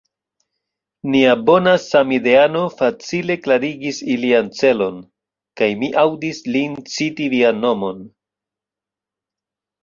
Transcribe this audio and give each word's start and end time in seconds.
Nia 1.15 1.33
bona 1.49 1.73
samideano 1.81 2.63
facile 2.79 3.35
klarigis 3.43 3.99
ilian 4.15 4.49
celon; 4.61 4.97
kaj 5.61 5.69
mi 5.83 5.91
aŭdis 6.05 6.41
lin 6.57 6.75
citi 6.95 7.29
vian 7.35 7.63
nomon. 7.67 8.03